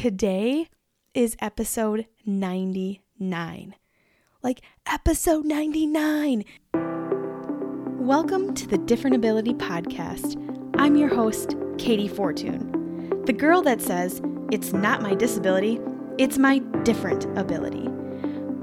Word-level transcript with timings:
Today 0.00 0.66
is 1.12 1.36
episode 1.40 2.06
99. 2.24 3.74
Like, 4.42 4.62
episode 4.90 5.44
99. 5.44 6.42
Welcome 7.98 8.54
to 8.54 8.66
the 8.66 8.78
Different 8.78 9.14
Ability 9.14 9.52
Podcast. 9.52 10.42
I'm 10.78 10.96
your 10.96 11.14
host, 11.14 11.50
Katey 11.76 12.08
Fortun, 12.08 13.26
the 13.26 13.34
girl 13.34 13.60
that 13.60 13.82
says, 13.82 14.22
It's 14.50 14.72
not 14.72 15.02
my 15.02 15.14
disability, 15.14 15.78
it's 16.16 16.38
my 16.38 16.60
different 16.82 17.26
ability. 17.38 17.86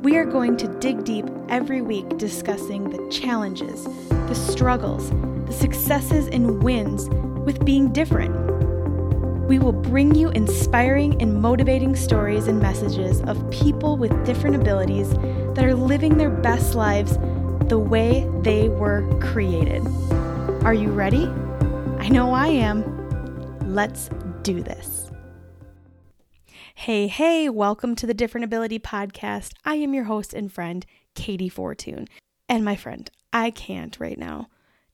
We 0.01 0.17
are 0.17 0.25
going 0.25 0.57
to 0.57 0.67
dig 0.79 1.03
deep 1.03 1.27
every 1.49 1.83
week 1.83 2.17
discussing 2.17 2.89
the 2.89 3.11
challenges, 3.11 3.83
the 4.09 4.33
struggles, 4.33 5.11
the 5.45 5.53
successes, 5.53 6.29
and 6.29 6.63
wins 6.63 7.07
with 7.45 7.63
being 7.63 7.93
different. 7.93 8.46
We 9.47 9.59
will 9.59 9.71
bring 9.71 10.13
you 10.13 10.27
inspiring 10.31 11.21
and 11.21 11.41
motivating 11.41 11.95
stories 11.95 12.47
and 12.47 12.59
messages 12.59 13.21
of 13.21 13.49
people 13.49 13.95
with 13.95 14.25
different 14.25 14.57
abilities 14.57 15.09
that 15.13 15.63
are 15.63 15.73
living 15.73 16.17
their 16.17 16.29
best 16.29 16.75
lives 16.75 17.17
the 17.69 17.79
way 17.79 18.29
they 18.41 18.67
were 18.67 19.07
created. 19.21 19.87
Are 20.65 20.73
you 20.73 20.91
ready? 20.91 21.27
I 21.97 22.09
know 22.09 22.33
I 22.33 22.47
am. 22.47 22.83
Let's 23.73 24.09
do 24.41 24.61
this. 24.61 25.09
Hey, 26.75 27.07
hey, 27.07 27.47
welcome 27.47 27.95
to 27.95 28.05
the 28.05 28.13
Different 28.13 28.43
Ability 28.43 28.79
Podcast. 28.79 29.53
I 29.63 29.75
am 29.75 29.93
your 29.93 30.03
host 30.03 30.33
and 30.33 30.51
friend, 30.51 30.85
Katey 31.15 31.49
Fortun. 31.49 32.09
And 32.49 32.65
my 32.65 32.75
friend, 32.75 33.09
I 33.31 33.51
can't 33.51 33.97
right 33.97 34.19
now. 34.19 34.49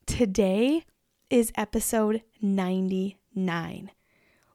Today 0.05 0.85
is 1.31 1.51
episode 1.55 2.21
99. 2.39 3.89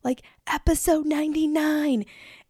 Like, 0.02 0.22
episode 0.46 1.06
99. 1.06 2.04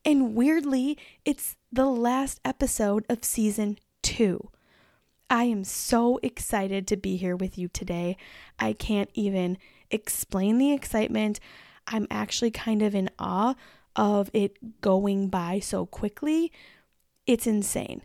And 0.04 0.34
weirdly, 0.34 0.96
it's 1.24 1.56
the 1.72 1.86
last 1.86 2.40
episode 2.44 3.04
of 3.08 3.24
season 3.24 3.78
two. 4.02 4.50
I 5.30 5.44
am 5.44 5.64
so 5.64 6.18
excited 6.22 6.86
to 6.86 6.96
be 6.96 7.16
here 7.16 7.36
with 7.36 7.58
you 7.58 7.68
today. 7.68 8.16
I 8.58 8.72
can't 8.72 9.10
even 9.14 9.58
explain 9.90 10.58
the 10.58 10.72
excitement. 10.72 11.40
I'm 11.86 12.06
actually 12.10 12.50
kind 12.50 12.82
of 12.82 12.94
in 12.94 13.10
awe 13.18 13.54
of 13.96 14.30
it 14.32 14.80
going 14.80 15.28
by 15.28 15.58
so 15.58 15.84
quickly, 15.84 16.52
it's 17.26 17.46
insane. 17.46 18.02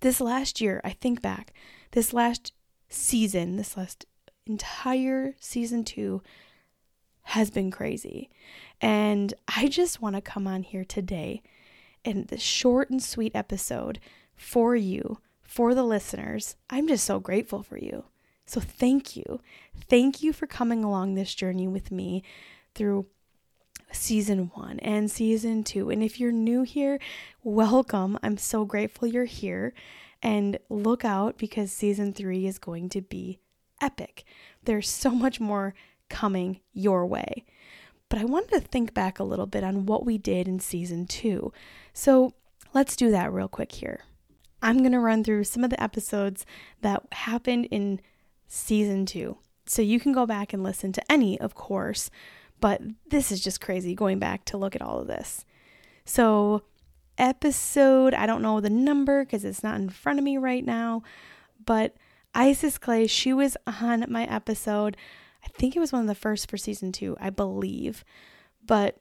This 0.00 0.20
last 0.20 0.60
year, 0.60 0.80
I 0.84 0.90
think 0.90 1.22
back, 1.22 1.52
this 1.92 2.12
last 2.12 2.52
season, 2.88 3.56
this 3.56 3.76
last 3.76 4.04
entire 4.46 5.34
season 5.40 5.84
two 5.84 6.22
has 7.28 7.50
been 7.50 7.70
crazy. 7.70 8.30
And 8.80 9.34
I 9.54 9.68
just 9.68 10.00
want 10.00 10.16
to 10.16 10.22
come 10.22 10.46
on 10.46 10.62
here 10.62 10.84
today 10.84 11.42
in 12.02 12.24
this 12.24 12.40
short 12.40 12.88
and 12.88 13.02
sweet 13.02 13.32
episode 13.34 14.00
for 14.34 14.74
you, 14.74 15.18
for 15.42 15.74
the 15.74 15.82
listeners. 15.82 16.56
I'm 16.70 16.88
just 16.88 17.04
so 17.04 17.20
grateful 17.20 17.62
for 17.62 17.76
you. 17.76 18.04
So 18.46 18.60
thank 18.60 19.14
you. 19.14 19.42
Thank 19.90 20.22
you 20.22 20.32
for 20.32 20.46
coming 20.46 20.82
along 20.82 21.14
this 21.14 21.34
journey 21.34 21.68
with 21.68 21.90
me 21.90 22.22
through 22.74 23.04
season 23.92 24.50
one 24.54 24.78
and 24.78 25.10
season 25.10 25.64
two. 25.64 25.90
And 25.90 26.02
if 26.02 26.18
you're 26.18 26.32
new 26.32 26.62
here, 26.62 26.98
welcome. 27.44 28.18
I'm 28.22 28.38
so 28.38 28.64
grateful 28.64 29.06
you're 29.06 29.26
here. 29.26 29.74
And 30.22 30.58
look 30.70 31.04
out 31.04 31.36
because 31.36 31.72
season 31.72 32.14
three 32.14 32.46
is 32.46 32.58
going 32.58 32.88
to 32.88 33.02
be 33.02 33.38
epic. 33.82 34.24
There's 34.64 34.88
so 34.88 35.10
much 35.10 35.40
more 35.40 35.74
coming 36.08 36.60
your 36.72 37.06
way. 37.06 37.44
But 38.08 38.20
I 38.20 38.24
wanted 38.24 38.50
to 38.52 38.60
think 38.60 38.94
back 38.94 39.18
a 39.18 39.24
little 39.24 39.46
bit 39.46 39.64
on 39.64 39.86
what 39.86 40.06
we 40.06 40.18
did 40.18 40.48
in 40.48 40.60
season 40.60 41.06
two. 41.06 41.52
So 41.92 42.32
let's 42.72 42.96
do 42.96 43.10
that 43.10 43.32
real 43.32 43.48
quick 43.48 43.72
here. 43.72 44.00
I'm 44.62 44.78
going 44.78 44.92
to 44.92 45.00
run 45.00 45.22
through 45.22 45.44
some 45.44 45.62
of 45.62 45.70
the 45.70 45.82
episodes 45.82 46.44
that 46.80 47.02
happened 47.12 47.66
in 47.70 48.00
season 48.46 49.06
two. 49.06 49.38
So 49.66 49.82
you 49.82 50.00
can 50.00 50.12
go 50.12 50.26
back 50.26 50.52
and 50.52 50.62
listen 50.62 50.92
to 50.92 51.12
any, 51.12 51.38
of 51.38 51.54
course, 51.54 52.10
but 52.60 52.80
this 53.08 53.30
is 53.30 53.40
just 53.40 53.60
crazy 53.60 53.94
going 53.94 54.18
back 54.18 54.44
to 54.46 54.56
look 54.56 54.74
at 54.74 54.82
all 54.82 54.98
of 54.98 55.06
this. 55.06 55.44
So, 56.04 56.62
episode, 57.18 58.14
I 58.14 58.26
don't 58.26 58.42
know 58.42 58.60
the 58.60 58.70
number 58.70 59.24
because 59.24 59.44
it's 59.44 59.62
not 59.62 59.78
in 59.78 59.90
front 59.90 60.18
of 60.18 60.24
me 60.24 60.38
right 60.38 60.64
now, 60.64 61.02
but 61.64 61.94
Isis 62.34 62.78
Clay, 62.78 63.06
she 63.06 63.32
was 63.32 63.56
on 63.66 64.06
my 64.08 64.24
episode. 64.24 64.96
I 65.44 65.48
think 65.48 65.76
it 65.76 65.80
was 65.80 65.92
one 65.92 66.02
of 66.02 66.08
the 66.08 66.14
first 66.14 66.50
for 66.50 66.56
season 66.56 66.92
two, 66.92 67.16
I 67.20 67.30
believe. 67.30 68.04
But 68.64 69.00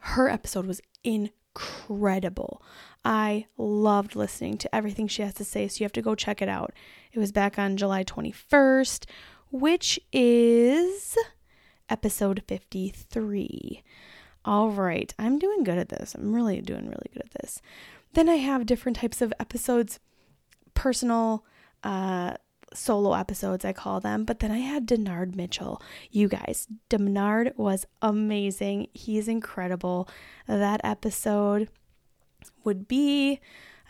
her 0.00 0.28
episode 0.28 0.66
was 0.66 0.80
incredible. 1.04 2.62
I 3.04 3.46
loved 3.56 4.16
listening 4.16 4.58
to 4.58 4.74
everything 4.74 5.08
she 5.08 5.22
has 5.22 5.34
to 5.34 5.44
say, 5.44 5.68
so 5.68 5.80
you 5.80 5.84
have 5.84 5.92
to 5.92 6.02
go 6.02 6.14
check 6.14 6.42
it 6.42 6.48
out. 6.48 6.72
It 7.12 7.18
was 7.18 7.32
back 7.32 7.58
on 7.58 7.76
July 7.76 8.04
21st, 8.04 9.04
which 9.50 9.98
is 10.12 11.16
episode 11.88 12.42
53. 12.46 13.82
All 14.44 14.70
right, 14.70 15.12
I'm 15.18 15.38
doing 15.38 15.64
good 15.64 15.78
at 15.78 15.88
this. 15.88 16.14
I'm 16.14 16.34
really 16.34 16.60
doing 16.60 16.86
really 16.86 17.10
good 17.12 17.24
at 17.24 17.42
this. 17.42 17.60
Then 18.12 18.28
I 18.28 18.36
have 18.36 18.66
different 18.66 18.96
types 18.96 19.20
of 19.20 19.32
episodes, 19.38 19.98
personal, 20.74 21.44
uh, 21.82 22.34
solo 22.76 23.14
episodes, 23.14 23.64
I 23.64 23.72
call 23.72 24.00
them. 24.00 24.24
But 24.24 24.40
then 24.40 24.50
I 24.50 24.58
had 24.58 24.86
Denard 24.86 25.34
Mitchell. 25.34 25.80
You 26.10 26.28
guys, 26.28 26.68
Denard 26.90 27.56
was 27.56 27.86
amazing. 28.02 28.88
He's 28.92 29.28
incredible. 29.28 30.08
That 30.46 30.80
episode 30.84 31.68
would 32.64 32.86
be 32.86 33.40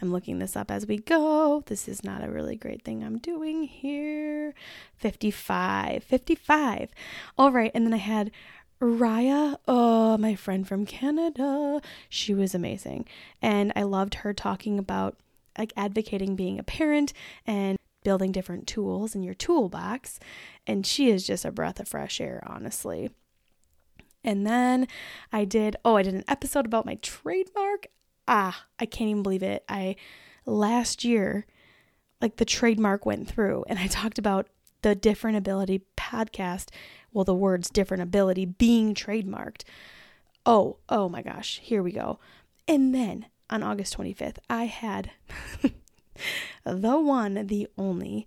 I'm 0.00 0.12
looking 0.12 0.38
this 0.38 0.56
up 0.56 0.70
as 0.70 0.86
we 0.86 0.98
go. 0.98 1.62
This 1.66 1.88
is 1.88 2.04
not 2.04 2.22
a 2.22 2.30
really 2.30 2.56
great 2.56 2.82
thing 2.82 3.02
I'm 3.02 3.18
doing 3.18 3.62
here. 3.62 4.54
55. 4.96 6.04
55. 6.04 6.90
All 7.38 7.50
right. 7.50 7.70
And 7.74 7.86
then 7.86 7.94
I 7.94 7.98
had 7.98 8.30
Raya, 8.80 9.56
oh, 9.66 10.18
my 10.18 10.34
friend 10.34 10.68
from 10.68 10.84
Canada. 10.84 11.80
She 12.10 12.34
was 12.34 12.54
amazing. 12.54 13.06
And 13.40 13.72
I 13.74 13.84
loved 13.84 14.16
her 14.16 14.34
talking 14.34 14.78
about 14.78 15.16
like 15.58 15.72
advocating 15.76 16.36
being 16.36 16.58
a 16.58 16.62
parent 16.62 17.14
and 17.46 17.75
building 18.06 18.32
different 18.32 18.66
tools 18.66 19.14
in 19.14 19.22
your 19.22 19.34
toolbox. 19.34 20.18
And 20.66 20.86
she 20.86 21.10
is 21.10 21.26
just 21.26 21.44
a 21.44 21.50
breath 21.50 21.80
of 21.80 21.88
fresh 21.88 22.20
air, 22.20 22.42
honestly. 22.46 23.10
And 24.24 24.46
then 24.46 24.88
I 25.32 25.44
did, 25.44 25.76
oh, 25.84 25.96
I 25.96 26.02
did 26.02 26.14
an 26.14 26.24
episode 26.26 26.66
about 26.66 26.86
my 26.86 26.94
trademark 27.02 27.88
ah, 28.28 28.64
I 28.78 28.86
can't 28.86 29.10
even 29.10 29.22
believe 29.22 29.42
it. 29.42 29.64
I 29.68 29.96
last 30.44 31.04
year, 31.04 31.46
like 32.20 32.36
the 32.36 32.44
trademark 32.44 33.06
went 33.06 33.28
through, 33.28 33.64
and 33.68 33.78
I 33.78 33.86
talked 33.88 34.18
about 34.18 34.48
the 34.82 34.94
Different 34.94 35.36
Ability 35.36 35.82
podcast. 35.96 36.68
Well, 37.12 37.24
the 37.24 37.34
words 37.34 37.70
different 37.70 38.02
ability 38.02 38.44
being 38.44 38.94
trademarked. 38.94 39.62
Oh, 40.44 40.78
oh 40.88 41.08
my 41.08 41.22
gosh, 41.22 41.60
here 41.62 41.82
we 41.82 41.92
go. 41.92 42.18
And 42.68 42.94
then 42.94 43.26
on 43.48 43.62
August 43.62 43.96
25th, 43.96 44.38
I 44.50 44.64
had 44.66 45.12
the 46.64 46.98
one, 46.98 47.46
the 47.46 47.68
only 47.76 48.26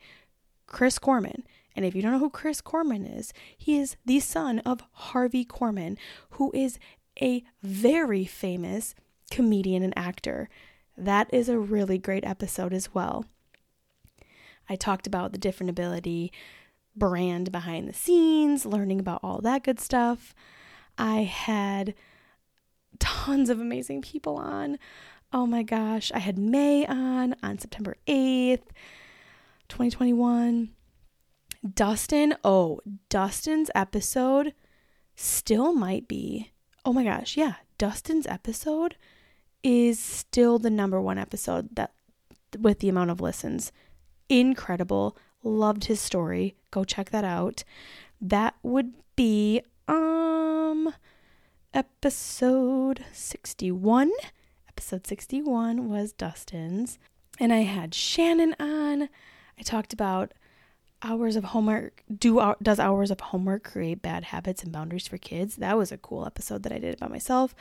Chris 0.67 0.99
Korman. 0.99 1.43
And 1.75 1.85
if 1.85 1.95
you 1.95 2.01
don't 2.01 2.11
know 2.11 2.19
who 2.19 2.29
Chris 2.29 2.61
Korman 2.61 3.17
is, 3.17 3.33
he 3.57 3.79
is 3.79 3.95
the 4.05 4.19
son 4.19 4.59
of 4.59 4.83
Harvey 4.91 5.45
Korman, 5.45 5.97
who 6.31 6.51
is 6.53 6.77
a 7.21 7.43
very 7.61 8.25
famous 8.25 8.95
comedian 9.31 9.83
and 9.83 9.97
actor. 9.97 10.49
That 10.97 11.27
is 11.33 11.47
a 11.47 11.59
really 11.59 11.97
great 11.97 12.25
episode 12.25 12.73
as 12.73 12.93
well. 12.93 13.25
I 14.67 14.75
talked 14.75 15.07
about 15.07 15.31
the 15.31 15.37
different 15.37 15.69
ability 15.69 16.31
brand 16.95 17.51
behind 17.51 17.87
the 17.87 17.93
scenes, 17.93 18.65
learning 18.65 18.99
about 18.99 19.21
all 19.23 19.39
that 19.41 19.63
good 19.63 19.79
stuff. 19.79 20.35
I 20.97 21.23
had 21.23 21.95
tons 22.99 23.49
of 23.49 23.59
amazing 23.59 24.01
people 24.01 24.35
on. 24.35 24.77
Oh 25.31 25.45
my 25.45 25.61
gosh, 25.61 26.11
I 26.11 26.19
had 26.19 26.39
May 26.39 26.87
on 26.87 27.35
on 27.43 27.59
September 27.59 27.97
8th, 28.07 28.63
2021. 29.67 30.69
Dustin, 31.75 32.35
oh, 32.43 32.79
Dustin's 33.09 33.69
episode 33.75 34.53
still 35.15 35.73
might 35.73 36.07
be. 36.07 36.49
Oh 36.83 36.93
my 36.93 37.03
gosh, 37.03 37.37
yeah, 37.37 37.55
Dustin's 37.77 38.25
episode 38.25 38.95
is 39.61 39.99
still 39.99 40.57
the 40.57 40.71
number 40.71 40.99
one 40.99 41.19
episode 41.19 41.75
that 41.75 41.91
with 42.57 42.79
the 42.79 42.89
amount 42.89 43.11
of 43.11 43.21
listens. 43.21 43.71
Incredible. 44.29 45.15
Loved 45.43 45.85
his 45.85 46.01
story. 46.01 46.55
Go 46.71 46.83
check 46.83 47.11
that 47.11 47.23
out. 47.23 47.63
That 48.19 48.55
would 48.63 48.93
be 49.15 49.61
um 49.87 50.91
episode 51.71 53.05
61. 53.13 54.11
Episode 54.79 55.07
61 55.07 55.89
was 55.89 56.13
Dustin's. 56.13 56.99
And 57.37 57.51
I 57.51 57.63
had 57.63 57.93
Shannon 57.93 58.55
on. 58.61 59.09
I 59.59 59.61
talked 59.61 59.91
about 59.91 60.33
hours 61.03 61.35
of 61.35 61.43
homework. 61.43 62.05
Do 62.09 62.55
does 62.63 62.79
hours 62.79 63.11
of 63.11 63.19
homework 63.19 63.65
create 63.65 64.01
bad 64.01 64.23
habits 64.23 64.63
and 64.63 64.71
boundaries 64.71 65.05
for 65.05 65.17
kids? 65.17 65.57
That 65.57 65.77
was 65.77 65.91
a 65.91 65.97
cool 65.97 66.25
episode 66.25 66.63
that 66.63 66.71
i 66.71 66.77
did 66.77 66.97
by 66.97 67.09
myself. 67.09 67.53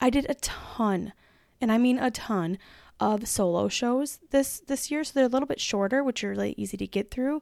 I 0.00 0.10
did 0.10 0.26
a 0.28 0.34
ton 0.34 1.12
and 1.60 1.70
i 1.70 1.78
mean 1.78 2.00
a 2.00 2.10
ton 2.10 2.58
of 2.98 3.28
solo 3.28 3.68
shows 3.68 4.18
this 4.30 4.60
this 4.66 4.90
year 4.90 5.04
so 5.04 5.12
they're 5.14 5.26
a 5.26 5.28
little 5.28 5.46
bit 5.46 5.60
shorter 5.60 6.02
which 6.02 6.24
are 6.24 6.30
really 6.30 6.56
easy 6.56 6.76
to 6.78 6.88
get 6.88 7.08
through. 7.08 7.40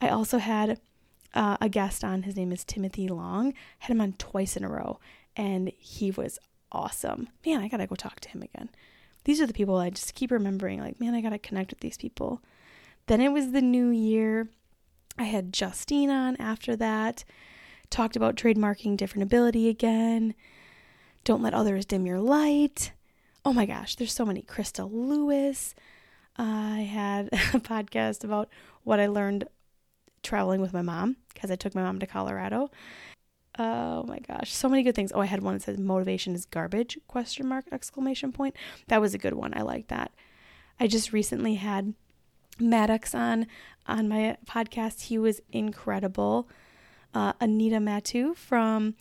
I 0.00 0.08
also 0.08 0.38
had 0.38 0.80
uh, 1.34 1.58
a 1.60 1.68
guest 1.68 2.02
on. 2.02 2.22
His 2.22 2.34
name 2.34 2.50
is 2.50 2.64
timothy 2.64 3.08
long. 3.08 3.52
Had 3.80 3.90
him 3.90 4.00
on 4.00 4.14
twice 4.14 4.56
in 4.56 4.64
a 4.64 4.70
row 4.70 5.00
and 5.36 5.70
he 5.76 6.10
was 6.10 6.38
awesome 6.74 7.28
man 7.46 7.60
i 7.60 7.68
gotta 7.68 7.86
go 7.86 7.94
talk 7.94 8.20
to 8.20 8.28
him 8.28 8.42
again 8.42 8.68
these 9.24 9.40
are 9.40 9.46
the 9.46 9.54
people 9.54 9.76
i 9.76 9.88
just 9.88 10.14
keep 10.14 10.30
remembering 10.30 10.80
like 10.80 11.00
man 11.00 11.14
i 11.14 11.20
gotta 11.20 11.38
connect 11.38 11.70
with 11.70 11.80
these 11.80 11.96
people 11.96 12.42
then 13.06 13.20
it 13.20 13.32
was 13.32 13.52
the 13.52 13.62
new 13.62 13.88
year 13.88 14.48
I 15.18 15.24
had 15.24 15.52
Justine 15.52 16.10
on 16.10 16.36
after 16.36 16.74
that, 16.76 17.24
talked 17.90 18.16
about 18.16 18.36
trademarking 18.36 18.96
different 18.96 19.22
ability 19.22 19.68
again. 19.68 20.34
Don't 21.22 21.42
let 21.42 21.54
others 21.54 21.86
dim 21.86 22.06
your 22.06 22.20
light. 22.20 22.92
Oh 23.44 23.52
my 23.52 23.66
gosh, 23.66 23.94
there's 23.94 24.12
so 24.12 24.26
many. 24.26 24.42
Krista 24.42 24.90
Lewis. 24.90 25.74
I 26.36 26.80
had 26.80 27.28
a 27.32 27.60
podcast 27.60 28.24
about 28.24 28.48
what 28.82 28.98
I 28.98 29.06
learned 29.06 29.44
traveling 30.22 30.60
with 30.60 30.72
my 30.72 30.82
mom 30.82 31.16
because 31.32 31.50
I 31.50 31.56
took 31.56 31.74
my 31.74 31.82
mom 31.82 32.00
to 32.00 32.06
Colorado. 32.06 32.70
Oh 33.58 34.02
my 34.04 34.18
gosh, 34.18 34.52
so 34.52 34.68
many 34.68 34.82
good 34.82 34.94
things. 34.96 35.12
Oh, 35.14 35.20
I 35.20 35.26
had 35.26 35.42
one 35.42 35.54
that 35.54 35.62
says 35.62 35.78
motivation 35.78 36.34
is 36.34 36.44
garbage 36.44 36.98
question 37.06 37.46
mark 37.46 37.66
exclamation 37.70 38.32
point. 38.32 38.56
That 38.88 39.00
was 39.00 39.14
a 39.14 39.18
good 39.18 39.34
one. 39.34 39.56
I 39.56 39.62
like 39.62 39.88
that. 39.88 40.10
I 40.80 40.88
just 40.88 41.12
recently 41.12 41.54
had 41.54 41.94
Maddox 42.58 43.14
on 43.14 43.46
on 43.86 44.08
my 44.08 44.36
podcast. 44.46 45.02
He 45.02 45.18
was 45.18 45.40
incredible. 45.52 46.48
Uh, 47.12 47.32
Anita 47.40 47.76
Matu 47.76 48.34
from 48.34 48.96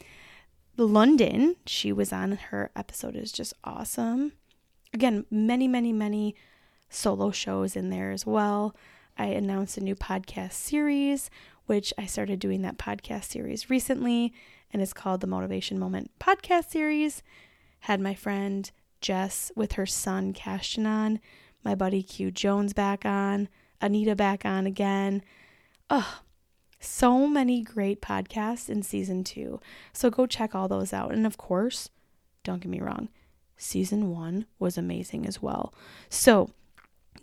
London, 0.77 1.55
she 1.65 1.91
was 1.91 2.13
on. 2.13 2.33
Her 2.33 2.69
episode 2.75 3.15
is 3.15 3.31
just 3.31 3.53
awesome. 3.63 4.33
Again, 4.94 5.25
many, 5.31 5.67
many, 5.67 5.91
many 5.91 6.35
solo 6.89 7.31
shows 7.31 7.75
in 7.75 7.89
there 7.89 8.11
as 8.11 8.25
well. 8.25 8.75
I 9.17 9.25
announced 9.27 9.77
a 9.77 9.81
new 9.81 9.95
podcast 9.95 10.53
series, 10.53 11.29
which 11.65 11.94
I 11.98 12.06
started 12.06 12.39
doing 12.39 12.62
that 12.62 12.77
podcast 12.77 13.25
series 13.25 13.69
recently, 13.69 14.33
and 14.71 14.81
it's 14.81 14.94
called 14.94 15.21
the 15.21 15.27
Motivation 15.27 15.80
Moment 15.80 16.12
Podcast 16.19 16.69
Series. 16.69 17.24
Had 17.81 18.00
my 18.00 18.13
friend 18.13 18.69
Jess 19.01 19.51
with 19.56 19.74
her 19.74 19.86
son 19.86 20.33
Cashton 20.33 20.86
on, 20.86 21.19
my 21.63 21.75
buddy 21.75 22.04
Q 22.04 22.31
Jones 22.31 22.74
back 22.74 23.06
on. 23.06 23.50
Anita 23.83 24.15
back 24.15 24.45
on 24.45 24.65
again. 24.65 25.21
Oh, 25.89 26.21
so 26.80 27.27
many 27.27 27.62
great 27.62 28.01
podcasts 28.01 28.69
in 28.69 28.81
season 28.81 29.25
two. 29.25 29.60
So 29.92 30.10
go 30.10 30.25
check 30.25 30.56
all 30.56 30.69
those 30.69 30.94
out. 30.94 31.12
And 31.12 31.27
of 31.27 31.38
course, 31.38 31.89
don't 32.45 32.62
get 32.62 32.69
me 32.69 32.80
wrong, 32.80 33.10
season 33.57 34.10
one 34.10 34.45
was 34.57 34.77
amazing 34.77 35.25
as 35.25 35.42
well. 35.42 35.74
So 36.10 36.51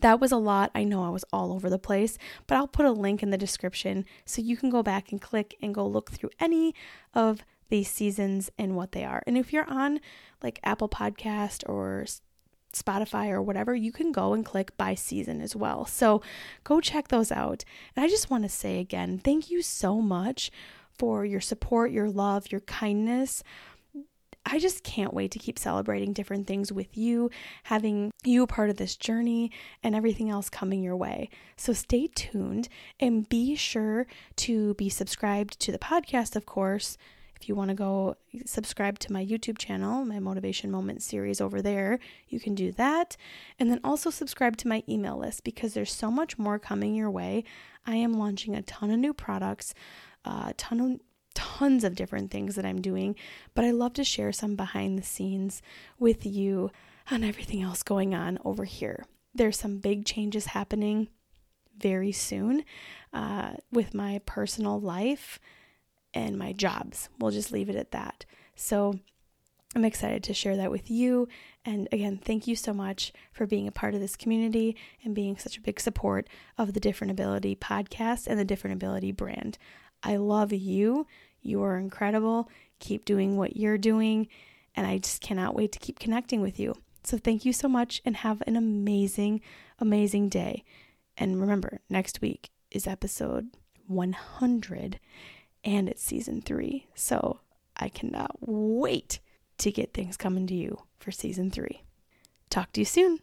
that 0.00 0.20
was 0.20 0.32
a 0.32 0.37
lot. 0.37 0.70
I 0.75 0.84
know 0.84 1.02
I 1.02 1.10
was 1.10 1.25
all 1.32 1.52
over 1.52 1.69
the 1.69 1.78
place, 1.78 2.16
but 2.46 2.56
I'll 2.56 2.69
put 2.69 2.87
a 2.87 2.92
link 2.92 3.22
in 3.22 3.31
the 3.31 3.37
description 3.38 4.04
so 4.25 4.40
you 4.40 4.56
can 4.56 4.70
go 4.70 4.82
back 4.82 5.10
and 5.12 5.20
click 5.20 5.56
and 5.60 5.75
go 5.75 5.87
look 5.87 6.10
through 6.10 6.31
any 6.38 6.75
of 7.14 7.44
these 7.69 7.90
seasons 7.90 8.50
and 8.58 8.76
what 8.76 8.92
they 8.92 9.04
are. 9.04 9.22
And 9.26 9.37
if 9.37 9.52
you're 9.52 9.70
on 9.70 10.00
like 10.42 10.60
Apple 10.64 10.88
Podcast 10.88 11.69
or 11.69 12.06
Spotify 12.72 13.31
or 13.31 13.42
whatever, 13.42 13.75
you 13.75 13.92
can 13.92 14.12
go 14.12 14.32
and 14.32 14.44
click 14.44 14.76
by 14.76 14.94
season 14.94 15.40
as 15.40 15.56
well. 15.56 15.87
So 15.87 16.22
go 16.64 16.81
check 16.81 17.08
those 17.08 17.32
out. 17.32 17.64
And 17.96 18.04
I 18.04 18.08
just 18.08 18.31
want 18.31 18.44
to 18.44 18.48
say 18.48 18.78
again, 18.78 19.19
thank 19.19 19.50
you 19.50 19.62
so 19.62 20.00
much 20.00 20.50
for 20.92 21.25
your 21.25 21.40
support, 21.40 21.90
your 21.90 22.08
love, 22.08 22.52
your 22.52 22.60
kindness. 22.62 23.42
I 24.46 24.58
just 24.58 24.82
can't 24.82 25.14
wait 25.14 25.31
to 25.32 25.38
keep 25.38 25.58
celebrating 25.58 26.12
different 26.12 26.46
things 26.46 26.72
with 26.72 26.96
you, 26.96 27.31
having 27.64 28.10
you 28.25 28.42
a 28.42 28.46
part 28.46 28.70
of 28.70 28.76
this 28.76 28.96
journey, 28.96 29.52
and 29.82 29.94
everything 29.94 30.31
else 30.31 30.48
coming 30.48 30.82
your 30.82 30.96
way. 30.96 31.28
So 31.56 31.72
stay 31.72 32.08
tuned 32.14 32.69
and 32.98 33.28
be 33.28 33.54
sure 33.54 34.06
to 34.37 34.75
be 34.75 34.88
subscribed 34.88 35.60
to 35.60 35.72
the 35.72 35.78
podcast, 35.78 36.37
of 36.37 36.46
course 36.46 36.96
if 37.40 37.48
you 37.48 37.54
want 37.54 37.70
to 37.70 37.75
go 37.75 38.16
subscribe 38.44 38.98
to 38.98 39.12
my 39.12 39.25
YouTube 39.25 39.56
channel, 39.56 40.04
my 40.04 40.19
Motivation 40.19 40.70
Moments 40.70 41.06
series 41.06 41.40
over 41.40 41.62
there, 41.62 41.98
you 42.28 42.38
can 42.38 42.54
do 42.54 42.70
that. 42.72 43.16
And 43.58 43.70
then 43.70 43.81
also 43.82 44.10
subscribe 44.10 44.58
to 44.58 44.69
my 44.69 44.82
email 44.87 45.16
list 45.16 45.42
because 45.42 45.72
there's 45.72 45.92
so 45.92 46.10
much 46.10 46.38
more 46.38 46.58
coming 46.58 46.94
your 46.94 47.10
way. 47.10 47.44
I 47.87 47.96
am 47.96 48.12
launching 48.12 48.54
a 48.54 48.62
ton 48.62 48.90
of 48.90 48.98
new 48.98 49.14
products, 49.14 49.72
a 50.26 50.31
uh, 50.31 50.52
ton 50.58 50.81
of 50.81 51.00
tons 51.34 51.84
of 51.84 51.94
different 51.94 52.30
things 52.30 52.56
that 52.56 52.64
I'm 52.64 52.80
doing, 52.80 53.16
but 53.54 53.64
I 53.64 53.70
love 53.70 53.94
to 53.94 54.04
share 54.04 54.32
some 54.32 54.56
behind 54.56 54.98
the 54.98 55.02
scenes 55.02 55.62
with 55.98 56.26
you 56.26 56.70
on 57.10 57.24
everything 57.24 57.62
else 57.62 57.82
going 57.82 58.14
on 58.14 58.38
over 58.44 58.64
here. 58.64 59.04
There's 59.34 59.58
some 59.58 59.78
big 59.78 60.04
changes 60.04 60.46
happening 60.46 61.08
very 61.78 62.12
soon 62.12 62.64
uh, 63.12 63.54
with 63.72 63.94
my 63.94 64.20
personal 64.26 64.80
life 64.80 65.38
and 66.12 66.38
my 66.38 66.52
jobs. 66.52 67.08
We'll 67.18 67.30
just 67.30 67.52
leave 67.52 67.68
it 67.68 67.76
at 67.76 67.92
that. 67.92 68.26
So 68.54 68.98
I'm 69.74 69.84
excited 69.84 70.24
to 70.24 70.34
share 70.34 70.56
that 70.56 70.70
with 70.70 70.90
you. 70.90 71.28
And 71.64 71.88
again, 71.92 72.18
thank 72.22 72.46
you 72.46 72.56
so 72.56 72.74
much 72.74 73.12
for 73.32 73.46
being 73.46 73.68
a 73.68 73.72
part 73.72 73.94
of 73.94 74.00
this 74.00 74.16
community 74.16 74.76
and 75.04 75.14
being 75.14 75.36
such 75.36 75.56
a 75.56 75.60
big 75.60 75.78
support 75.78 76.28
of 76.58 76.74
the 76.74 76.80
Different 76.80 77.12
Ability 77.12 77.54
podcast 77.56 78.26
and 78.26 78.38
the 78.38 78.44
Different 78.44 78.74
Ability 78.74 79.12
brand. 79.12 79.58
I 80.02 80.17
love 80.17 80.52
you. 80.52 81.06
You 81.43 81.62
are 81.62 81.79
incredible. 81.79 82.49
Keep 82.79 83.05
doing 83.05 83.37
what 83.37 83.56
you're 83.56 83.79
doing. 83.79 84.29
And 84.75 84.87
I 84.87 84.99
just 84.99 85.20
cannot 85.20 85.55
wait 85.55 85.73
to 85.73 85.79
keep 85.79 85.99
connecting 85.99 86.41
with 86.41 86.58
you. 86.58 86.75
So 87.05 87.19
thank 87.19 87.44
you 87.44 87.52
so 87.52 87.69
much 87.69 88.02
and 88.05 88.17
have 88.17 88.43
an 88.47 88.56
amazing, 88.56 89.41
amazing 89.79 90.29
day. 90.29 90.64
And 91.17 91.41
remember, 91.41 91.81
next 91.88 92.20
week 92.20 92.50
is 92.70 92.87
episode 92.87 93.49
100 93.87 95.00
and 95.64 95.88
it's 95.88 96.02
season 96.02 96.41
three. 96.41 96.87
So 96.94 97.41
I 97.76 97.88
cannot 97.88 98.37
wait 98.41 99.20
to 99.58 99.70
get 99.70 99.93
things 99.93 100.17
coming 100.17 100.47
to 100.47 100.55
you 100.55 100.82
for 100.99 101.11
season 101.11 101.50
three. 101.50 101.82
Talk 102.49 102.73
to 102.73 102.81
you 102.81 102.85
soon. 102.85 103.19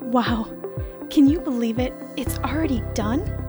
Wow, 0.00 0.50
can 1.10 1.28
you 1.28 1.40
believe 1.40 1.78
it? 1.78 1.92
It's 2.16 2.38
already 2.38 2.82
done? 2.94 3.47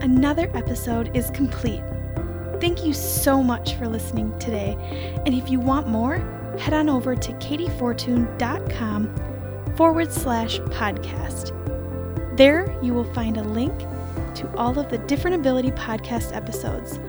Another 0.00 0.48
episode 0.54 1.16
is 1.16 1.28
complete. 1.30 1.82
Thank 2.60 2.84
you 2.84 2.92
so 2.92 3.42
much 3.42 3.74
for 3.74 3.88
listening 3.88 4.38
today. 4.38 4.76
And 5.26 5.34
if 5.34 5.50
you 5.50 5.58
want 5.58 5.88
more, 5.88 6.18
head 6.58 6.72
on 6.72 6.88
over 6.88 7.16
to 7.16 7.32
kateyfortun.com 7.34 9.74
forward 9.76 10.12
slash 10.12 10.60
podcast. 10.60 11.52
There 12.36 12.72
you 12.80 12.94
will 12.94 13.12
find 13.12 13.38
a 13.38 13.42
link 13.42 13.76
to 14.36 14.48
all 14.56 14.78
of 14.78 14.88
the 14.88 14.98
Different 14.98 15.34
Ability 15.34 15.72
podcast 15.72 16.32
episodes, 16.34 17.00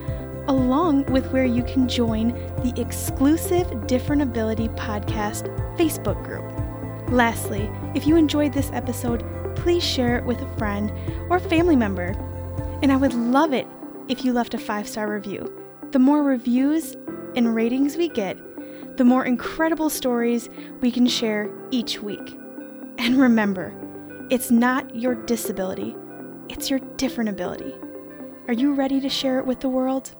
along 0.48 1.05
with 1.05 1.31
where 1.31 1.46
you 1.46 1.62
can 1.63 1.88
join 1.88 2.29
the 2.63 2.74
exclusive 2.75 3.86
Different 3.86 4.24
Ability 4.24 4.69
podcast 4.69 5.46
Facebook 5.77 6.24
group. 6.24 6.43
Lastly, 7.12 7.69
if 7.93 8.08
you 8.08 8.15
enjoyed 8.15 8.53
this 8.53 8.72
episode, 8.74 9.24
please 9.55 9.84
share 9.84 10.17
it 10.17 10.25
with 10.25 10.41
a 10.41 10.58
friend 10.58 10.91
or 11.29 11.39
family 11.39 11.75
member. 11.75 12.15
And 12.81 12.91
I 12.91 12.98
would 12.98 13.13
love 13.13 13.53
it 13.53 13.67
if 14.07 14.24
you 14.24 14.33
left 14.33 14.53
a 14.53 14.57
five 14.57 14.88
star 14.88 15.12
review. 15.12 15.53
The 15.91 16.00
more 16.00 16.24
reviews 16.24 16.95
and 17.36 17.55
ratings 17.55 17.98
we 17.98 18.09
get, 18.09 18.38
the 18.98 19.05
more 19.05 19.25
incredible 19.25 19.89
stories 19.89 20.50
we 20.81 20.91
can 20.91 21.07
share 21.07 21.50
each 21.71 22.01
week. 22.01 22.36
And 22.98 23.17
remember, 23.17 23.74
it's 24.29 24.51
not 24.51 24.95
your 24.95 25.15
disability 25.15 25.95
it's 26.50 26.69
your 26.69 26.79
different 26.98 27.29
ability. 27.29 27.75
Are 28.48 28.53
you 28.53 28.74
ready 28.74 29.00
to 29.01 29.09
share 29.09 29.38
it 29.38 29.45
with 29.45 29.59
the 29.59 29.69
world? 29.69 30.15